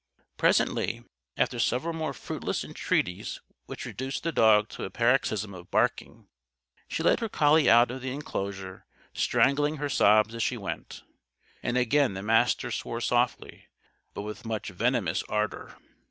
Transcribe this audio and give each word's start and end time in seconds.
Presently 0.35 1.03
(after 1.37 1.59
several 1.59 1.93
more 1.93 2.11
fruitless 2.11 2.63
entreaties 2.63 3.39
which 3.67 3.85
reduced 3.85 4.23
the 4.23 4.31
dog 4.31 4.67
to 4.69 4.83
a 4.83 4.89
paroxysm 4.89 5.53
of 5.53 5.69
barking) 5.69 6.27
she 6.87 7.03
led 7.03 7.19
her 7.19 7.29
collie 7.29 7.69
out 7.69 7.91
of 7.91 8.01
the 8.01 8.09
enclosure, 8.11 8.87
strangling 9.13 9.77
her 9.77 9.89
sobs 9.89 10.33
as 10.33 10.41
she 10.41 10.57
went. 10.57 11.03
And 11.61 11.77
again 11.77 12.15
the 12.15 12.23
Master 12.23 12.71
swore 12.71 12.99
softly, 12.99 13.67
but 14.15 14.23
with 14.23 14.43
much 14.43 14.69
venomous 14.69 15.21
ardor. 15.29 15.75